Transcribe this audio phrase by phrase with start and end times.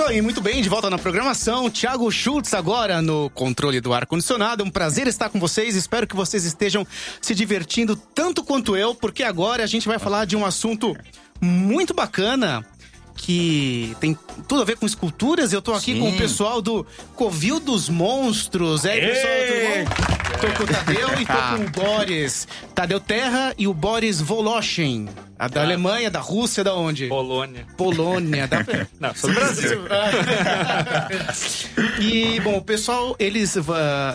[0.00, 1.68] isso aí, muito bem, de volta na programação.
[1.68, 4.62] Thiago Schultz agora no controle do ar-condicionado.
[4.62, 5.76] É um prazer estar com vocês.
[5.76, 6.86] Espero que vocês estejam
[7.20, 10.96] se divertindo tanto quanto eu, porque agora a gente vai falar de um assunto
[11.38, 12.64] muito bacana
[13.14, 14.16] que tem
[14.48, 15.52] tudo a ver com esculturas.
[15.52, 16.00] Eu tô aqui Sim.
[16.00, 18.86] com o pessoal do Covil dos Monstros.
[18.86, 20.40] É, pessoal, tudo bom?
[20.40, 22.48] Tô com o Tadeu e tô com o Boris.
[22.74, 25.10] Tadeu Terra e o Boris Voloshin.
[25.40, 27.06] A da Alemanha, da Rússia, da onde?
[27.06, 27.66] Polônia.
[27.74, 28.46] Polônia.
[28.46, 28.58] Da...
[29.00, 29.80] Não, sou do Brasil.
[31.98, 33.56] e, bom, o pessoal, eles.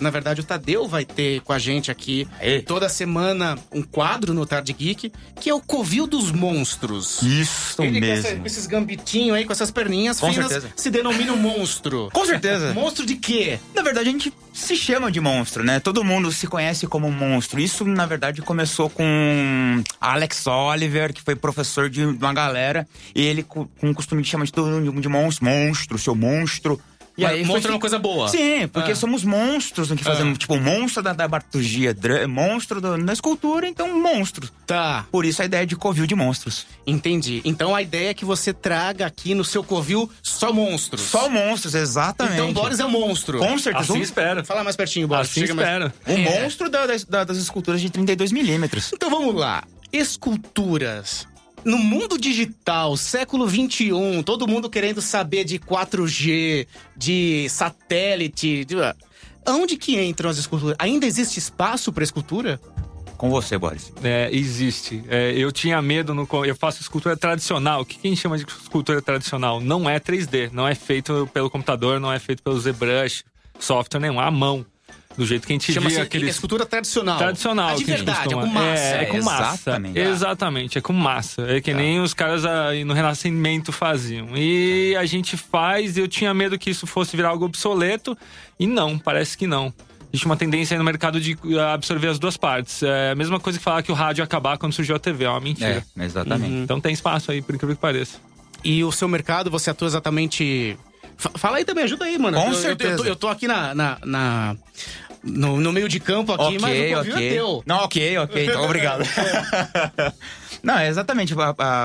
[0.01, 2.61] Na verdade, o Tadeu vai ter com a gente aqui Aê.
[2.61, 5.11] toda semana um quadro no Tarde Geek,
[5.41, 7.23] que é o Covil dos Monstros.
[7.23, 8.27] Isso Ele com, mesmo.
[8.27, 10.73] essa- com esses gambitinhos aí, com essas perninhas Com finas, certeza.
[10.75, 12.07] se denomina um monstro.
[12.13, 12.71] Com certeza.
[12.75, 13.57] Monstro de quê?
[13.73, 15.79] Na verdade, a gente se chama de monstro, né?
[15.79, 17.59] Todo mundo se conhece como monstro.
[17.59, 22.87] Isso, na verdade, começou com Alex Oliver, que foi professor de uma galera.
[23.15, 25.45] E ele, co- com o costume de chamar de todo mundo de monstro.
[25.45, 26.79] Monstro, seu monstro.
[27.17, 28.27] E Mas aí foi monstro é uma coisa boa.
[28.27, 28.95] Sim, porque Ah.
[28.95, 30.37] somos monstros no que fazemos.
[30.37, 34.49] Tipo, monstro da dramaturgia, dra- monstro do- da escultura, então monstro.
[34.67, 36.65] Tá, Por isso a ideia de covil de monstros.
[36.85, 37.41] entendi.
[37.45, 40.99] Então a ideia é que você traga aqui no seu Covil só monstros.
[41.03, 42.33] Só monstros, exatamente.
[42.35, 43.39] Então o Boris é um monstro.
[43.39, 43.93] Com certeza.
[43.93, 44.43] Assim um- espero.
[44.43, 45.29] Fala mais pertinho, Boris.
[45.29, 45.85] Assim Chega mais-.
[46.05, 46.41] O É.
[46.41, 48.91] monstro da- da- das esculturas de 32 milímetros.
[48.93, 49.63] Então vamos lá.
[49.95, 51.25] Esculturas.
[51.63, 58.65] No mundo digital, século XXI, todo mundo querendo saber de 4G, de satélite.
[58.65, 58.75] De...
[59.47, 60.75] Onde que entram as esculturas?
[60.79, 62.59] Ainda existe espaço para escultura?
[63.15, 63.93] Com você, Boris.
[64.03, 65.01] É, existe.
[65.07, 66.27] É, eu tinha medo no.
[66.45, 67.79] Eu faço escultura tradicional.
[67.79, 69.61] O que, que a gente chama de escultura tradicional?
[69.61, 73.23] Não é 3D, não é feito pelo computador, não é feito pelo ZBrush,
[73.57, 74.65] software nenhum, à mão.
[75.17, 76.29] Do jeito que a gente Chama-se via aqueles.
[76.31, 77.17] escultura tradicional.
[77.17, 77.69] Tradicional.
[77.69, 78.83] A de que a gente verdade, é costuma- com massa.
[78.83, 79.53] É, é com massa.
[79.53, 79.99] exatamente.
[79.99, 81.41] Exatamente, é com massa.
[81.49, 84.35] É que nem os caras aí no Renascimento faziam.
[84.35, 88.17] E a gente faz, eu tinha medo que isso fosse virar algo obsoleto.
[88.59, 89.73] E não, parece que não.
[90.11, 92.83] Existe uma tendência aí no mercado de uh, absorver as duas partes.
[92.83, 95.23] É a mesma coisa que falar que o rádio ia acabar quando surgiu a TV,
[95.25, 95.81] é uma mentira.
[95.97, 96.53] É, exatamente.
[96.55, 98.17] Então tem espaço aí, por incrível que pareça.
[98.63, 100.77] E o seu mercado, você atua exatamente.
[101.17, 102.37] Fa- Fala aí também, ajuda aí, mano.
[102.39, 102.93] Com Eu- certeza.
[102.93, 103.73] Eu, tô, eu tô aqui na.
[103.75, 104.55] na- na-
[105.23, 107.63] no, no meio de campo aqui, mas o Covil é teu.
[107.65, 109.03] Não, ok, ok, então obrigado.
[110.61, 111.33] Não, é exatamente.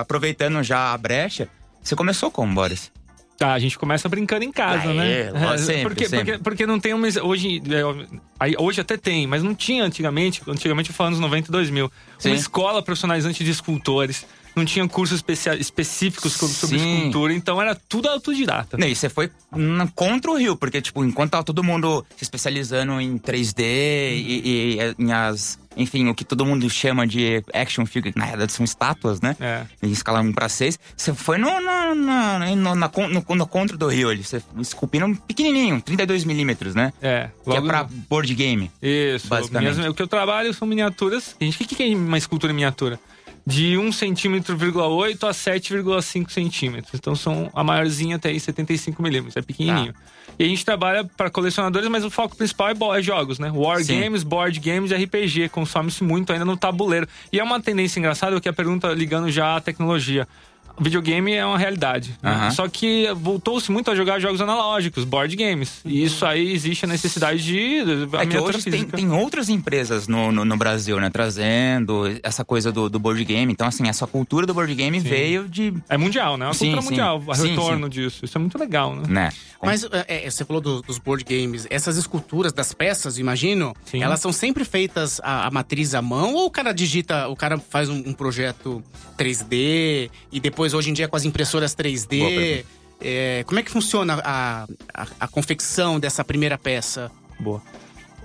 [0.01, 1.49] Aproveitando já a brecha,
[1.83, 2.91] você começou como, Boris?
[3.39, 5.21] Tá, a gente começa brincando em casa, Ah, né?
[5.55, 6.33] é, sempre, porque, sempre.
[6.33, 7.07] Porque, porque não tem uma.
[7.23, 10.43] Hoje, é, aí, hoje até tem, mas não tinha antigamente.
[10.47, 11.91] Antigamente eu falo nos 90 e 2000.
[12.19, 12.29] Sim.
[12.31, 14.27] Uma escola profissionalizante de escultores.
[14.55, 16.97] Não tinha cursos especia- específicos sobre Sim.
[16.99, 18.77] escultura, então era tudo autodidata.
[18.77, 19.31] Não, e você foi
[19.95, 24.95] contra o Rio, porque, tipo, enquanto tava todo mundo se especializando em 3D e, e
[25.03, 25.59] em as.
[25.77, 29.37] Enfim, o que todo mundo chama de action figure, na verdade são estátuas, né?
[29.41, 29.63] É.
[29.81, 30.77] Em escala 1 para 6.
[30.97, 34.25] Você foi no, no, no, na no, no contra do Rio ali.
[34.25, 36.93] Você esculpindo pequenininho, 32 milímetros, né?
[37.01, 37.31] É.
[37.45, 38.69] Que é pra board game.
[38.83, 39.29] Isso.
[39.29, 39.75] Basicamente.
[39.77, 41.37] Minhas- o que eu trabalho são miniaturas.
[41.41, 42.99] Gente, o que, que é uma escultura em miniatura?
[43.47, 46.95] De 1 centímetro, vírgula 8 a 7,5 centímetros.
[46.95, 49.37] Então são a maiorzinha até aí 75 milímetros.
[49.37, 49.95] É pequenininho.
[50.39, 53.51] E a gente trabalha para colecionadores, mas o foco principal é, é jogos, né?
[53.55, 54.01] War Sim.
[54.01, 55.49] games, board games e RPG.
[55.51, 57.07] Consome-se muito ainda no tabuleiro.
[57.33, 60.27] E é uma tendência engraçada, que a pergunta ligando já à tecnologia.
[60.81, 62.17] Videogame é uma realidade.
[62.23, 62.51] né?
[62.53, 65.81] Só que voltou-se muito a jogar jogos analógicos, board games.
[65.85, 67.81] E isso aí existe a necessidade de.
[68.17, 71.11] a É que hoje tem, tem outras empresas no, no, no Brasil, né?
[71.11, 73.53] Trazendo essa coisa do, do board game.
[73.53, 75.73] Então, assim, essa cultura do board game veio de.
[75.89, 76.47] É mundial, né?
[76.47, 76.89] É uma Sim, cultura sim.
[76.89, 77.23] mundial.
[77.27, 78.25] O Sim, retorno disso.
[78.25, 79.03] Isso é muito legal, né?
[79.09, 79.33] né?
[79.63, 81.67] Mas é, é, você falou do- dos board games.
[81.69, 84.03] Essas esculturas das peças, imagino, Sim.
[84.03, 87.59] elas são sempre feitas a, a matriz à mão ou o cara digita, o cara
[87.59, 88.83] faz um, um projeto
[89.19, 92.09] 3D e depois hoje em dia com as impressoras Boa 3D.
[92.09, 92.69] pergunta.
[93.01, 97.11] é, como é que funciona a, a, a confecção dessa primeira peça?
[97.39, 97.63] Boa.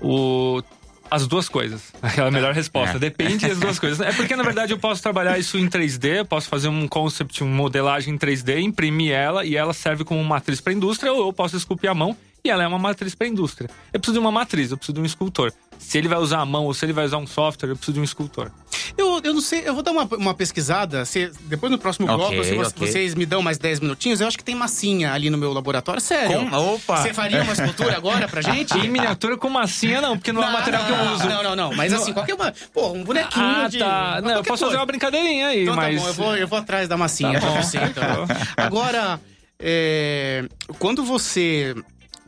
[0.00, 0.62] O...
[1.08, 1.92] As duas coisas.
[2.02, 2.96] Aquela melhor resposta.
[2.96, 2.98] É.
[2.98, 4.00] Depende das duas coisas.
[4.00, 7.54] É porque, na verdade, eu posso trabalhar isso em 3D, posso fazer um concept, uma
[7.54, 11.32] modelagem em 3D, imprimir ela e ela serve como matriz para a indústria, ou eu
[11.32, 13.68] posso esculpir a mão e ela é uma matriz para a indústria.
[13.92, 15.52] Eu preciso de uma matriz, eu preciso de um escultor.
[15.78, 17.94] Se ele vai usar a mão ou se ele vai usar um software, eu preciso
[17.94, 18.50] de um escultor.
[18.96, 21.04] Eu, eu não sei, eu vou dar uma, uma pesquisada.
[21.04, 22.72] se- depois no próximo bloco, se vo- ok.
[22.88, 26.00] vocês me dão mais 10 minutinhos, eu acho que tem massinha ali no meu laboratório.
[26.00, 26.48] Sério.
[26.48, 26.96] Com- Opa!
[27.02, 28.76] Você faria uma escultura agora pra gente?
[28.78, 31.28] Em miniatura com massinha, não, porque não, é o material que eu não, uso.
[31.28, 31.74] Não, não, não.
[31.74, 32.52] Mas assim, qualquer uma.
[32.72, 33.78] Pô, um bonequinho Ah, de.
[33.78, 34.20] tá.
[34.22, 34.78] Não, eu posso fazer coisa.
[34.78, 35.96] uma brincadeirinha aí, Então mas.
[35.96, 37.62] tá bom, eu vou, eu vou atrás da massinha Tá pra bom.
[37.62, 37.76] você.
[37.78, 38.26] Então.
[38.56, 39.20] Agora,
[39.58, 40.44] é,
[40.78, 41.74] quando você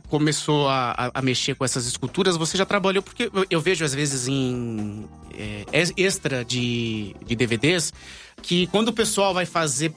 [0.09, 4.27] começou a, a- mexer com essas esculturas, você já trabalhou, porque eu, vejo às vezes
[4.27, 5.05] em
[5.37, 7.93] é, ex- extra de, de DVDs,
[8.41, 9.93] que quando o pessoal vai fazer,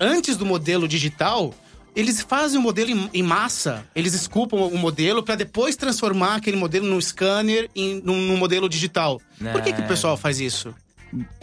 [0.00, 1.54] antes do modelo digital,
[1.94, 3.86] eles fazem o modelo em, em massa.
[3.94, 8.68] Eles esculpam o modelo para depois transformar aquele modelo num scanner em num, num modelo
[8.68, 9.20] digital.
[9.52, 9.88] Por que, que o É.
[9.88, 10.74] pessoal faz isso?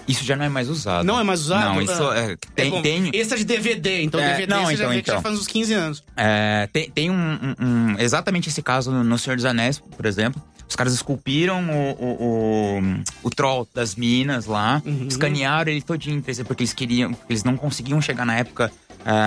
[0.07, 1.05] Isso já não é mais usado.
[1.05, 1.75] Não é mais usado?
[1.75, 2.17] Não, isso Ah.
[2.17, 4.89] é, tem, bom, tem, Esse é de DVD, então É, DVD não, você já então,
[4.95, 5.21] vê que já então.
[5.23, 6.03] faz uns 15 anos.
[6.17, 10.41] É, tem, tem um, um- um- Exatamente esse caso no, Senhor dos Anéis, por exemplo.
[10.67, 12.81] Os caras esculpiram o, o, o,
[13.23, 15.07] o troll das minas lá, Uhum.
[15.07, 17.13] escanearam ele todinho, porque eles queriam.
[17.13, 18.71] porque Eles não conseguiam chegar na época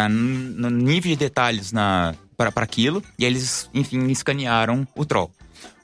[0.08, 3.02] n- no nível de detalhes na, para aquilo.
[3.18, 5.32] E eles, enfim, escanearam o troll.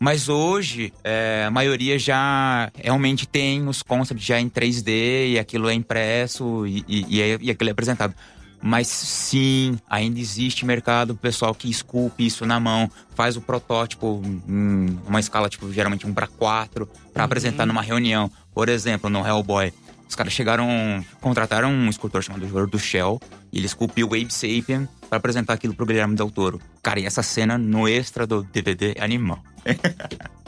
[0.00, 5.68] Mas hoje, é, a maioria já realmente tem os concepts já em 3D e aquilo
[5.68, 8.14] é impresso e, e, é- e aquilo é apresentado.
[8.60, 14.98] Mas sim, ainda existe mercado pessoal que esculpe isso na mão, faz o protótipo em
[15.06, 18.28] uma escala, tipo, geralmente um para quatro, para apresentar numa reunião.
[18.52, 19.72] Por exemplo, no Hellboy,
[20.08, 23.20] os caras chegaram, contrataram um escultor chamado Jordo do Shell,
[23.52, 26.60] e ele esculpiu o Abe Sapien para apresentar aquilo pro Guilherme Del Toro.
[26.82, 29.42] Cara, e essa cena no extra do DVD é animal.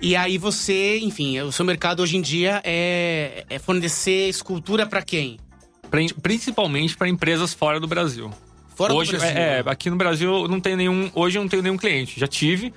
[0.00, 5.02] E aí você, enfim, o seu mercado hoje em dia é, é fornecer escultura pra
[5.02, 5.38] quem?
[5.88, 8.28] Pri- Principalmente para empresas fora do Brasil.
[8.74, 9.38] Fora hoje, do Brasil.
[9.38, 11.08] É, é, aqui no Brasil não tenho nenhum.
[11.14, 12.18] Hoje eu não tenho nenhum cliente.
[12.18, 12.74] Já tive.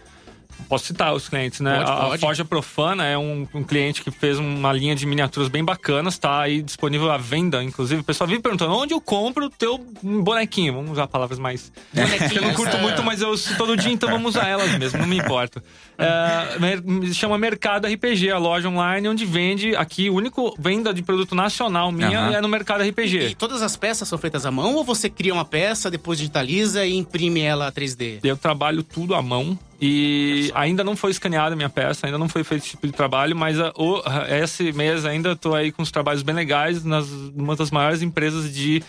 [0.68, 1.78] Posso citar os clientes, né?
[1.78, 2.22] Pode, a, a pode.
[2.22, 6.42] Forja Profana é um, um cliente que fez uma linha de miniaturas bem bacanas, tá
[6.42, 7.64] aí disponível à venda.
[7.64, 10.74] Inclusive, o pessoal vive perguntando onde eu compro o teu bonequinho.
[10.74, 11.72] Vamos usar palavras mais.
[11.94, 15.00] Bonequinhos, Eu não curto muito, mas eu uso todo dia, então vamos usar elas mesmo,
[15.00, 15.64] não me importa.
[15.98, 21.36] É, chama Mercado RPG, a loja online onde vende aqui, o único venda de produto
[21.36, 22.34] nacional minha Aham.
[22.36, 23.30] é no Mercado RPG.
[23.30, 26.86] E todas as peças são feitas à mão ou você cria uma peça, depois digitaliza
[26.86, 28.20] e imprime ela 3D?
[28.24, 32.30] Eu trabalho tudo à mão e ainda não foi escaneada a minha peça, ainda não
[32.30, 35.72] foi feito esse tipo de trabalho, mas a- o- a- esse mês ainda estou aí
[35.72, 38.84] com uns trabalhos bem legais nas uma das maiores empresas de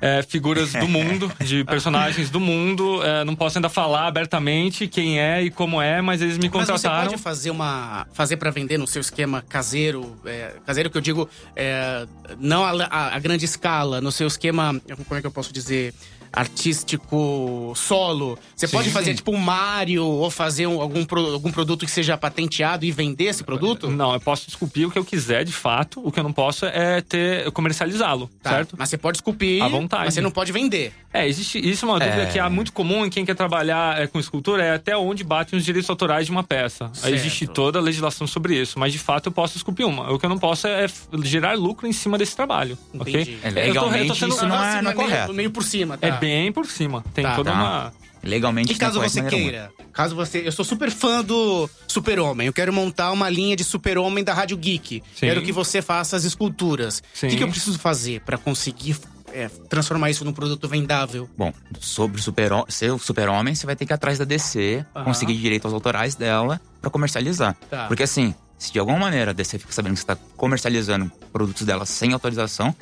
[0.00, 3.02] é, figuras do mundo, de personagens do mundo.
[3.02, 6.66] É, não posso ainda falar abertamente quem é e como é, mas eles me Mas
[6.66, 7.10] você contrataram.
[7.12, 8.06] pode fazer uma.
[8.12, 10.14] fazer pra vender no seu esquema caseiro.
[10.26, 12.06] é, caseiro que eu digo, é,
[12.38, 14.78] não a, a- a grande escala, no seu esquema.
[15.08, 15.94] Como é que eu posso dizer?
[16.34, 18.38] Artístico solo.
[18.56, 18.76] Você Sim.
[18.76, 22.84] pode fazer tipo um Mario ou fazer um- algum, pro- algum produto que seja patenteado
[22.84, 23.90] e vender esse produto?
[23.90, 26.00] Não, eu posso esculpir o que eu quiser, de fato.
[26.04, 28.74] O que eu não posso é ter comercializá-lo, Tá, certo?
[28.78, 29.62] Mas você pode esculpir.
[29.62, 30.04] À vontade.
[30.06, 30.92] Mas você não pode vender.
[31.12, 32.26] É, existe isso é uma dúvida É.
[32.26, 35.56] que é muito comum em quem quer trabalhar é, com escultura, é até onde batem
[35.58, 36.90] os direitos autorais de uma peça.
[36.92, 37.06] Certo.
[37.06, 40.12] Aí existe toda a legislação sobre isso, mas de fato eu posso esculpir uma.
[40.12, 43.10] O que eu não posso é f- gerar lucro em cima desse trabalho, Entendi.
[43.18, 43.38] ok?
[43.44, 45.34] É, Eu tô- eu tô legalmente, sendo- isso não é, Assim, não é meio- correto.
[45.34, 46.08] Meio por cima, tá?
[46.24, 47.56] Bem por cima, tem Tá, toda tá.
[47.56, 47.92] uma...
[48.22, 50.38] Legalmente E caso não é você maneira queira, caso você.
[50.46, 52.46] Eu sou super fã do Super-Homem.
[52.46, 55.02] Eu quero montar uma linha de Super-Homem da Rádio Geek.
[55.14, 55.26] Sim.
[55.26, 57.00] Quero que você faça as esculturas.
[57.00, 57.28] O Sim.
[57.28, 58.96] que, que eu preciso fazer pra conseguir
[59.30, 61.28] é, transformar isso num produto vendável?
[61.36, 64.86] Bom, sobre o super, ser o super-homem, você vai ter que ir atrás da DC,
[64.96, 65.04] Aham.
[65.04, 67.54] conseguir direitos autorais dela pra comercializar.
[67.68, 67.88] Tá.
[67.88, 71.66] Porque assim, se de alguma maneira a DC fica sabendo que você tá comercializando produtos
[71.66, 72.74] dela sem autorização,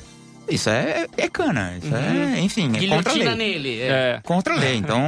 [0.49, 1.73] isso é, é cana.
[1.81, 3.35] Isso é, enfim, é contra a lei.
[3.35, 3.81] nele.
[3.81, 3.87] É.
[3.87, 4.75] É, Contra a lei.
[4.75, 5.01] Então,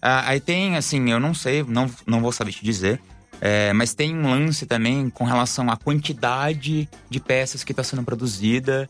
[0.00, 3.00] a- aí tem, assim, eu não sei, não, não vou saber te dizer,
[3.40, 8.02] é, mas tem um lance também com relação à quantidade de peças que está sendo
[8.02, 8.88] produzida,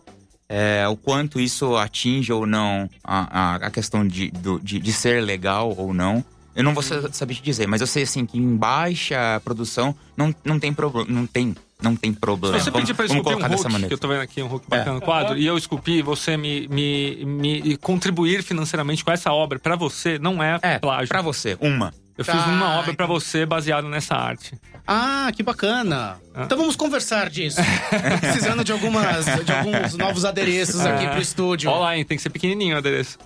[0.48, 4.92] é, o quanto isso atinge ou não a, a, a questão de, do- de, de
[4.92, 6.24] ser legal ou não.
[6.54, 9.94] Eu não vou sa- saber te dizer, mas eu sei assim que em baixa produção
[10.16, 11.06] não, não tem problema.
[11.10, 12.58] Não tem, não tem problema.
[12.58, 13.88] Se você pedir pra vamos esculpir um colocar dessa Hulk, maneira.
[13.88, 16.66] que eu tô vendo aqui um Hulk bacana no quadro, e eu esculpi, você me,
[16.68, 21.08] me, me contribuir financeiramente com essa obra, pra você, não é, É, plágio.
[21.08, 21.92] pra você, uma.
[22.18, 23.20] Eu Tá, fiz uma obra pra entendi.
[23.20, 24.58] você baseada nessa arte.
[24.86, 26.16] Ah, que bacana.
[26.34, 26.44] Ah.
[26.44, 27.58] Então vamos conversar disso.
[27.92, 31.68] Tô precisando de, algumas, de alguns novos adereços aqui pro estúdio.
[31.70, 33.18] Olha lá, hein, tem que ser pequenininho o adereço.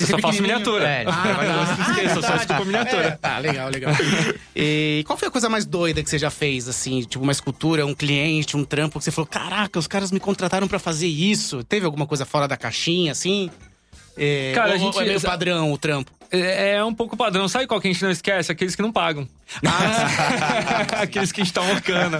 [0.00, 0.88] Eu só faço miniatura.
[0.88, 1.90] É, Ah, vai tá.
[1.90, 3.04] esqueça, só esculpo miniatura.
[3.06, 3.92] É, tá, legal, legal.
[4.54, 7.00] E qual foi a coisa mais doida que você já fez, assim?
[7.02, 10.68] Tipo, uma escultura, um cliente, um trampo, que você falou, caraca, os caras me contrataram
[10.68, 11.62] pra fazer isso.
[11.64, 13.50] Teve alguma coisa fora da caixinha, assim?
[14.16, 16.10] É, Cara, a ou- gente- ou é meio padrão o trampo.
[16.30, 17.48] É, é um pouco padrão.
[17.48, 18.52] Sabe qual que a gente não esquece?
[18.52, 19.26] Aqueles que não pagam.
[21.00, 22.18] Aqueles que a gente tá mocando.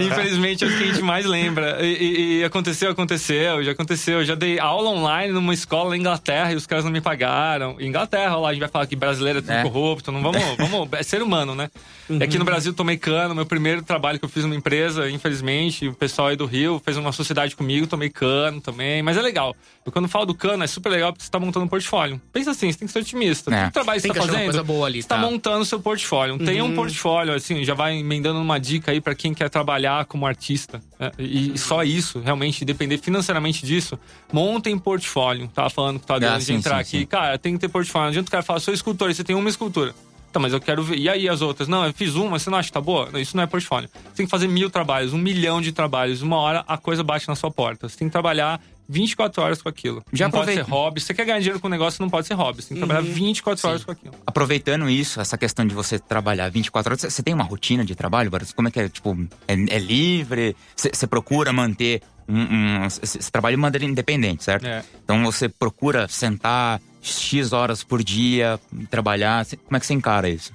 [0.00, 1.78] Infelizmente, é os que a gente mais lembra.
[1.84, 4.24] E, e- e aconteceu, aconteceu, já aconteceu.
[4.24, 7.76] Já dei aula online numa escola na Inglaterra e os caras não me pagaram.
[7.80, 9.62] Inglaterra, olha lá, a gente vai falar que brasileiro é tudo É.
[9.62, 10.12] corrupto.
[10.12, 10.88] Não vamos, vamos.
[10.92, 11.70] É ser humano, né?
[12.08, 13.34] E aqui no Brasil tomei cano.
[13.34, 16.96] Meu primeiro trabalho que eu fiz numa empresa, infelizmente, o pessoal aí do Rio fez
[16.96, 19.02] uma sociedade comigo, tomei cano também.
[19.02, 19.54] Mas é legal.
[19.84, 22.20] Eu quando falo do cano, é super legal porque você tá montando um portfórtio.
[22.32, 23.45] Pensa assim, você tem que ser otimista.
[23.50, 23.64] É.
[23.64, 25.20] Todo trabalho que Tem você tá uma fazendo, coisa boa ali, você tá tá?
[25.20, 26.38] montando seu portfólio.
[26.38, 30.26] Tem um portfólio, assim, já vai emendando uma dica aí para quem quer trabalhar como
[30.26, 30.82] artista.
[30.98, 31.12] né?
[31.18, 33.98] E, e só isso, realmente, depender financeiramente disso,
[34.32, 35.48] montem portfólio.
[35.48, 36.98] Tava falando que tá dando de sim, entrar sim, aqui.
[37.00, 37.06] sim.
[37.06, 38.04] Cara, tem que ter portfólio.
[38.04, 39.94] Não adianta o cara falar, sou escultor, e você tem uma escultura.
[40.32, 40.98] Tá, mas eu quero ver.
[40.98, 41.66] E aí as outras?
[41.66, 43.08] Não, eu fiz uma, você não acha que tá boa?
[43.10, 43.88] Não, isso não é portfólio.
[43.94, 46.20] Você tem que fazer mil trabalhos, um milhão de trabalhos.
[46.20, 47.88] Uma hora a coisa bate na sua porta.
[47.88, 50.02] Você tem que trabalhar 24 horas com aquilo.
[50.12, 50.64] Já não pode aproveita.
[50.64, 51.00] ser hobby.
[51.00, 52.62] Se você quer ganhar dinheiro com o negócio, não pode ser hobby.
[52.62, 54.14] Você tem que trabalhar 24 horas com aquilo.
[54.26, 58.30] Aproveitando isso, essa questão de você trabalhar 24 horas, você tem uma rotina de trabalho,
[58.30, 58.52] Boris?
[58.52, 58.88] Como é que é?
[58.88, 59.16] Tipo,
[59.46, 60.56] é, é livre?
[60.76, 62.84] Você procura manter um.
[62.84, 62.88] um
[63.30, 64.66] trabalha de maneira independente, certo?
[64.66, 64.82] É.
[65.04, 68.58] Então você procura sentar X horas por dia,
[68.90, 69.46] trabalhar.
[69.64, 70.52] Como é que você encara isso?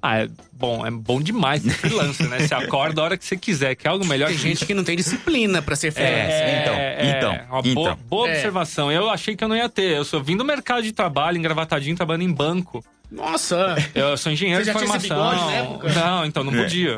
[0.00, 2.40] Ah, é bom, é bom demais ser freelancer, né?
[2.40, 4.74] Você acorda a hora que você quiser, que é algo melhor Tem que gente que
[4.74, 6.30] não tem disciplina pra ser freelancer.
[6.30, 6.60] É,
[7.10, 7.74] então, então, uma então.
[7.74, 8.32] boa, boa É.
[8.34, 8.92] observação.
[8.92, 9.96] Eu achei que eu não ia ter.
[9.96, 12.84] Eu sou vim do mercado de trabalho, engravatadinho, trabalhando em banco.
[13.10, 13.74] Nossa!
[13.94, 15.30] Eu sou engenheiro Você de já tinha esse formação.
[15.40, 15.92] bigode na época?
[15.94, 16.96] Não, então não podia.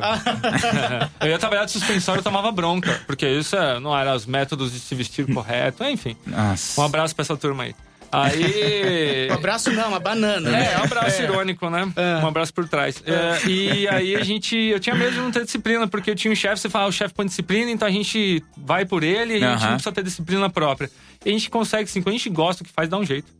[1.21, 4.73] eu ia trabalhar de suspensório e tomava bronca, porque isso é, não eram os métodos
[4.73, 6.17] de se vestir correto, enfim.
[6.27, 6.79] Nossa.
[6.81, 7.75] Um abraço pra essa turma aí.
[8.11, 9.27] Aí.
[9.29, 10.49] Um abraço não, uma banana.
[10.57, 11.91] É, um abraço irônico, né?
[12.21, 13.01] Um abraço por trás.
[13.05, 14.55] É, e aí a gente.
[14.55, 16.87] Eu tinha medo de não ter disciplina, porque eu tinha um chefe, você fala, "Ah,
[16.87, 19.91] o chefe põe disciplina, então a gente vai por ele e a gente não precisa
[19.91, 20.89] ter disciplina própria.
[21.25, 23.31] E a gente consegue, sim, quando a gente gosta do que faz, dá um jeito.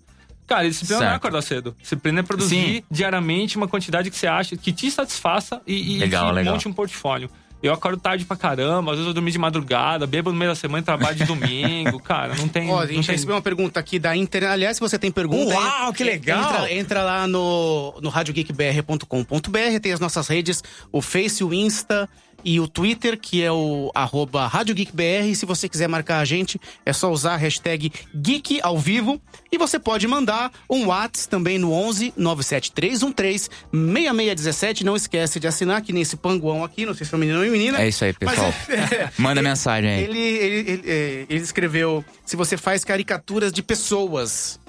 [0.47, 1.17] Cara, disciplina não é Certo.
[1.21, 1.75] acordar cedo.
[1.81, 2.83] Disciplina é produzir Sim.
[2.91, 6.53] diariamente uma quantidade que você acha que te satisfaça e, e Legal, que legal.
[6.53, 7.29] monte um portfólio.
[7.63, 10.55] Eu acordo tarde pra caramba, às vezes eu dormi de madrugada, bebo no meio da
[10.55, 11.99] semana e trabalho de domingo.
[12.03, 12.69] Cara, não tem.
[12.69, 13.15] Ó, a gente tem...
[13.15, 14.51] recebeu uma pergunta aqui da internet.
[14.51, 15.53] Aliás, se você tem pergunta.
[15.53, 16.39] Uau, en- que legal!
[16.65, 22.09] Entra, entra lá no, no radiogeekbr.com.br, tem as nossas redes, o Face, o Insta
[22.43, 25.27] e o Twitter, que é o arroba Rádio Geek BR.
[25.29, 29.21] E se você quiser marcar a gente, é só usar a hashtag Geek ao vivo.
[29.51, 34.83] E você pode mandar um WhatsApp também no 11 97313 6617.
[34.85, 37.81] Não esquece de assinar, que nesse panguão aqui, não sei se é menino ou menina.
[37.81, 38.53] É isso aí, Mas pessoal.
[38.69, 40.03] é- Manda mensagem aí.
[40.03, 44.59] ele, ele, ele, é, ele escreveu: se você faz caricaturas de pessoas.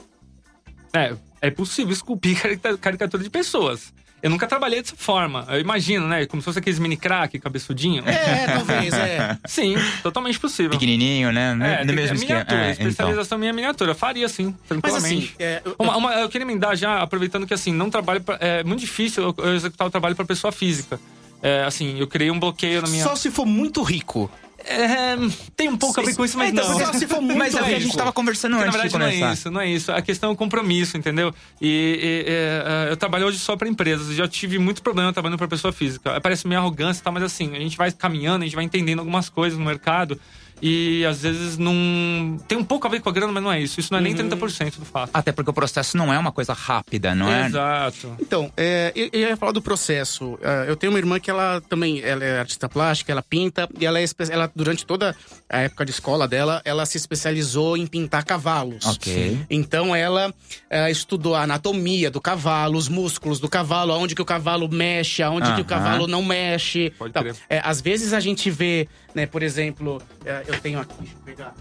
[0.95, 3.93] É, é possível esculpir carica- caricatura de pessoas.
[4.23, 5.45] Eu nunca trabalhei dessa forma.
[5.51, 6.25] Eu imagino, né?
[6.27, 8.05] Como se fosse aqueles mini crack, cabeçudinho.
[8.09, 9.37] É, talvez, é.
[9.49, 10.71] Sim, totalmente possível.
[10.71, 11.51] Pequenininho, né?
[11.51, 12.39] É, no tem- mesmo é esquema.
[12.39, 12.87] miniatura, É, então.
[12.87, 13.97] especialização minha é miniatura.
[13.97, 15.25] Faria sim, Mas tranquilamente.
[15.25, 18.39] assim, é, eu- Uma, uma- eu queria emendar já, aproveitando que assim, não trabalho pra,
[18.41, 21.01] é muito difícil eu, eu executar o trabalho para pessoa física.
[21.43, 23.03] É, assim, eu criei um bloqueio na minha.
[23.03, 24.31] só se for muito rico.
[24.65, 25.17] É,
[25.57, 26.95] tem um pouco a ver com isso, mas É, então, não.
[26.95, 28.99] se for muito Mas é o que a gente tava conversando Porque, na antes de
[28.99, 29.93] verdade, não é isso, não é isso.
[29.93, 31.35] A questão é o compromisso, entendeu?
[31.61, 34.11] E, e, é, eu trabalho hoje só para empresas.
[34.11, 36.21] e Já tive muito problema trabalhando para pessoa física.
[36.21, 39.01] Parece meio arrogância e tal, mas assim, a gente vai caminhando, a gente vai entendendo
[39.01, 40.21] algumas coisas no mercado.
[40.63, 42.39] E às vezes não.
[42.47, 43.81] Tem um pouco a ver com a grana, mas não é isso.
[43.81, 45.11] Isso não é nem 30% do fato.
[45.13, 47.47] Até porque o processo não é uma coisa rápida, não é?
[47.47, 48.17] Exato.
[48.21, 50.39] Então, é, eu, eu ia falar do processo.
[50.41, 53.85] Ah, eu tenho uma irmã que ela também ela é artista plástica, ela pinta, e
[53.85, 55.17] ela, é, ela durante toda
[55.49, 58.87] a época de escola dela, ela se especializou em pintar cavalos.
[58.87, 59.45] Ok.
[59.51, 60.33] Então ela
[60.71, 65.23] eh, estudou a anatomia do cavalo, os músculos do cavalo, aonde que o cavalo mexe,
[65.23, 66.91] aonde que o cavalo não mexe.
[66.99, 70.95] Pode Então, é, às vezes a gente vê, né, por exemplo, eh, eu tenho aqui,
[70.99, 71.55] deixa eu pegar,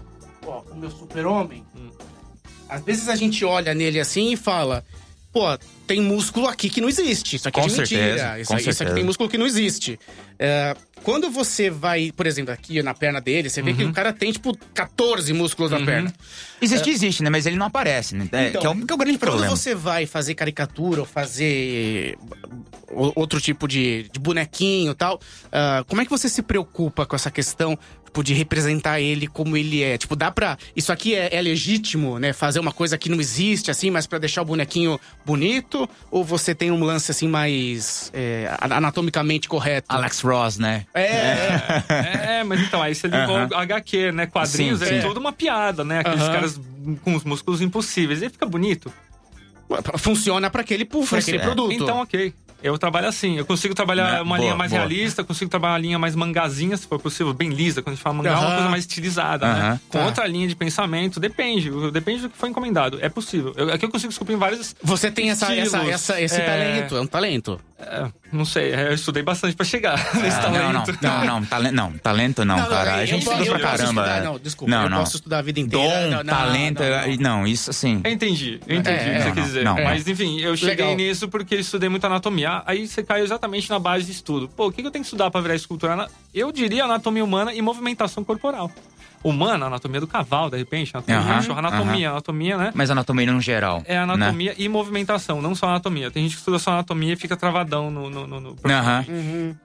[0.46, 1.64] ó, o meu super-homem.
[2.68, 4.84] Às vezes a gente olha nele assim e fala,
[5.32, 5.58] pô,
[5.92, 7.36] tem músculo aqui que não existe.
[7.36, 8.00] Isso aqui é Com de mentira.
[8.18, 9.98] certeza, Isso, isso aqui tem músculo que não existe.
[10.38, 13.90] É, quando você vai, por exemplo, aqui na perna dele, você vê que Uhum.
[13.90, 16.12] o cara tem, tipo, 14 músculos na perna.
[16.60, 17.30] Existe, existe, né?
[17.30, 18.28] Mas ele não aparece, né?
[18.32, 19.54] É, Então, que, é o, que é o grande Quando problema.
[19.56, 22.16] você vai fazer caricatura ou fazer
[22.88, 25.20] outro tipo de, de bonequinho e tal,
[25.50, 29.56] ah, como é que você se preocupa com essa questão tipo, de representar ele como
[29.56, 29.96] ele é?
[29.96, 30.58] Tipo, dá pra.
[30.76, 32.32] Isso aqui é, é legítimo, né?
[32.32, 35.81] Fazer uma coisa que não existe, assim, mas pra deixar o bonequinho bonito?
[36.10, 39.86] Ou você tem um lance assim mais é, anatomicamente correto?
[39.88, 40.86] Alex Ross, né?
[40.94, 41.02] É,
[41.88, 42.38] é.
[42.40, 43.48] É, mas então, aí você ligou Aham.
[43.54, 44.26] HQ, né?
[44.26, 45.00] Quadrinhos, Sim, é sim.
[45.06, 46.00] toda uma piada, né?
[46.00, 46.32] Aqueles Aham.
[46.32, 46.60] caras
[47.02, 48.20] com os músculos impossíveis.
[48.20, 48.92] E aí fica bonito.
[49.98, 51.40] Funciona pra aquele, pra aquele É.
[51.40, 51.72] produto.
[51.72, 52.34] Então, ok.
[52.62, 53.36] Eu trabalho assim.
[53.38, 54.20] Eu consigo trabalhar Né?
[54.22, 54.80] uma Boa, linha mais boa.
[54.86, 57.82] realista, consigo trabalhar uma linha mais mangazinha, se for possível, bem lisa.
[57.82, 59.60] Quando a gente fala mangá, é uma coisa mais estilizada, né?
[59.60, 60.04] Aham, Com tá.
[60.06, 61.70] outra linha de pensamento, depende.
[61.90, 62.98] Depende do que foi encomendado.
[63.00, 63.52] É possível.
[63.56, 64.74] Eu, aqui eu consigo em vários.
[64.82, 66.44] Você tem essa, essa, essa- esse É.
[66.44, 67.60] talento, é um talento.
[67.82, 71.02] É, não sei, é, eu estudei bastante pra chegar nesse Ah, não, não, talento.
[71.02, 72.94] não, não, talento não, talento não, cara.
[72.94, 74.02] A gente eu pra caramba.
[74.02, 74.98] estudar, não, desculpa, Não, eu não.
[74.98, 76.04] posso estudar a vida inteira.
[76.04, 77.16] Dom, Não, não, talento, não, não.
[77.40, 78.00] não, isso assim.
[78.04, 79.64] Eu entendi, eu entendi É, o que você não, quis dizer.
[79.64, 79.84] não, não.
[79.84, 80.96] Mas enfim, eu cheguei Legal.
[80.96, 82.62] nisso porque eu estudei muito anatomia.
[82.66, 84.48] Aí você caiu exatamente na base de estudo.
[84.48, 86.08] Pô, o que que eu tenho que estudar pra virar escultura?
[86.34, 88.70] Eu diria anatomia humana e movimentação corporal.
[89.22, 92.72] Humana, anatomia do cavalo, de repente, anatomia do Aham, cachorro, anatomia, anatomia, né?
[92.74, 93.82] Mas anatomia no geral.
[93.86, 93.98] É né?
[94.00, 96.10] anatomia e movimentação, não só anatomia.
[96.10, 98.10] Tem gente que estuda só anatomia e fica travadão no.
[98.10, 99.04] no, no, no Aham.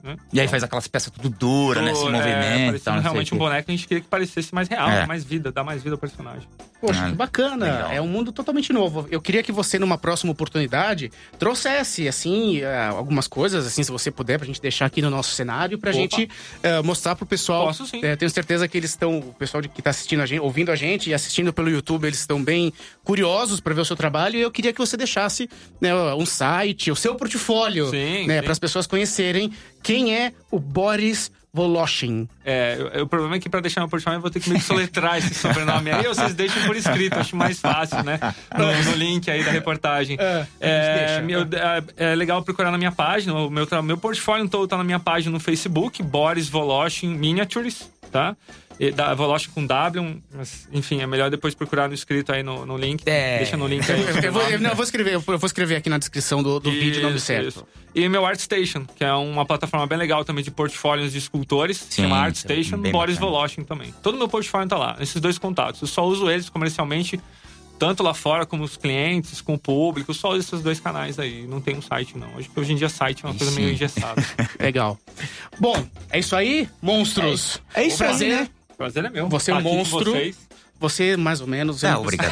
[0.03, 0.15] né?
[0.31, 1.91] E aí faz aquelas peças tudo dura, né?
[1.91, 2.17] Movimento.
[2.17, 4.89] É, e parecendo tal, realmente o um boneco, a gente queria que parecesse mais real,
[4.89, 4.99] É.
[5.01, 5.05] né?
[5.05, 6.47] mais vida, dar mais vida ao personagem.
[6.79, 7.65] Poxa, Ah, que bacana.
[7.65, 7.91] legal.
[7.91, 9.07] É um mundo totalmente novo.
[9.09, 14.11] Eu queria que você, numa próxima oportunidade, trouxesse, assim, eh, algumas coisas, assim, se você
[14.11, 15.99] puder, pra gente deixar aqui no nosso cenário, pra Opa.
[15.99, 16.29] gente
[16.61, 17.65] eh, mostrar pro pessoal.
[17.67, 17.99] Posso sim.
[18.03, 21.09] Eh, tenho certeza que eles estão, pessoal que tá assistindo a gente, ouvindo a gente
[21.09, 22.71] e assistindo pelo YouTube, eles estão bem
[23.03, 24.37] curiosos pra ver o seu trabalho.
[24.37, 25.49] E eu queria que você deixasse
[25.81, 27.89] né, um site, o seu portfólio,
[28.27, 29.51] né, para as pessoas conhecerem
[29.81, 32.27] quem é o Boris Voloshin.
[32.45, 35.17] É, o problema é que pra deixar meu portfólio eu vou ter que que soletrar
[35.17, 38.19] esse sobrenome aí, ou vocês deixam por escrito, acho mais fácil, né?
[38.55, 40.17] No, no link aí da reportagem.
[40.19, 41.41] É, É, meu-
[41.97, 44.99] é, é legal procurar na minha página, o meu, meu portfólio todo tá na minha
[44.99, 48.35] página no Facebook, Boris Voloshin Miniatures, tá?
[48.79, 52.63] E da Voloshin com W, mas, enfim, é melhor depois procurar no escrito aí no,
[52.63, 53.01] no link.
[53.07, 53.37] É.
[53.39, 53.99] Deixa no link aí.
[54.23, 56.69] Eu, vou, eu- não, eu vou escrever, eu vou escrever aqui na descrição do, do
[56.69, 57.47] vídeo o nome Isso, certo.
[57.47, 57.67] isso.
[57.95, 61.77] E meu ArtStation, que é uma plataforma bem legal também de portfólios de escultores.
[61.77, 63.17] Sim, chama isso é ArtStation, bem Boris.
[63.17, 63.91] Voloshin também.
[64.03, 65.81] Todo meu portfólio tá lá, nesses dois contatos.
[65.81, 67.19] Eu só uso eles comercialmente,
[67.79, 70.13] tanto lá fora como os clientes, com o público.
[70.13, 71.47] Só uso esses dois canais aí.
[71.47, 72.35] Não tem um site, não.
[72.35, 73.61] Hoje, hoje em dia, site é uma coisa Sim.
[73.61, 74.23] meio engessada.
[74.59, 74.99] Legal.
[75.59, 77.59] Bom, é isso aí, monstros.
[77.73, 78.49] É isso O prazer, aí, né?
[78.77, 79.27] Prazer é meu.
[79.29, 80.13] Você é um aqui monstro.
[80.79, 81.83] Você, mais ou menos.
[81.83, 82.31] Ah, não- obrigado.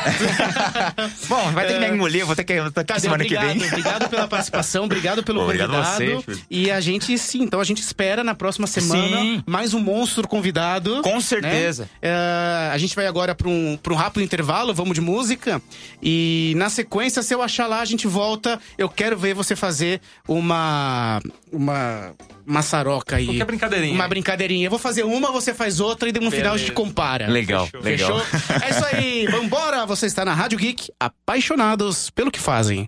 [1.28, 2.54] Bom, vai ter que me engolir, eu vou ter que,
[2.86, 3.00] Cadê?
[3.00, 3.68] semana Obrigado, que vem.
[3.70, 6.22] obrigado pela participação, obrigado pelo Obrigado a convidado.
[6.22, 6.42] filho.
[6.48, 9.44] e a gente, sim, então a gente espera na próxima semana Sim.
[9.48, 11.02] mais um monstro convidado.
[11.02, 11.86] Com certeza.
[11.86, 11.90] né?
[12.04, 15.60] É, a gente vai agora para um, pra um rápido intervalo, vamos de música.
[16.00, 18.60] E na sequência, se eu achar lá, a gente volta.
[18.78, 21.20] Eu quero ver você fazer uma.
[21.52, 22.14] Uma
[22.46, 23.26] maçaroca aí.
[23.26, 23.94] Qualquer brincadeirinha.
[23.94, 24.66] Uma brincadeirinha.
[24.68, 26.74] Eu vou fazer uma, você faz outra e no final a gente Beleza.
[26.74, 27.28] compara.
[27.28, 27.82] Legal, Fechou.
[27.82, 28.20] legal.
[28.20, 28.60] Fechou?
[28.64, 29.86] É isso aí, vambora!
[29.86, 32.84] Você está na Rádio Geek, apaixonados pelo que fazem.